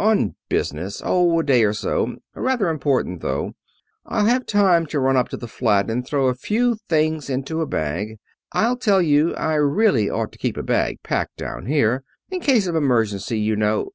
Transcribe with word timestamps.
On 0.00 0.36
business. 0.48 1.02
Oh, 1.04 1.40
a 1.40 1.42
day 1.42 1.64
or 1.64 1.72
so. 1.72 2.18
Rather 2.36 2.68
important 2.70 3.20
though. 3.20 3.54
I'll 4.06 4.26
have 4.26 4.46
time 4.46 4.86
to 4.86 5.00
run 5.00 5.16
up 5.16 5.28
to 5.30 5.36
the 5.36 5.48
flat 5.48 5.90
and 5.90 6.06
throw 6.06 6.28
a 6.28 6.36
few 6.36 6.76
things 6.88 7.28
into 7.28 7.60
a 7.62 7.66
bag. 7.66 8.20
I'll 8.52 8.76
tell 8.76 9.02
you, 9.02 9.34
I 9.34 9.54
really 9.54 10.08
ought 10.08 10.30
to 10.30 10.38
keep 10.38 10.56
a 10.56 10.62
bag 10.62 11.02
packed 11.02 11.36
down 11.38 11.66
here. 11.66 12.04
In 12.30 12.38
case 12.38 12.68
of 12.68 12.76
emergency, 12.76 13.40
you 13.40 13.56
know. 13.56 13.90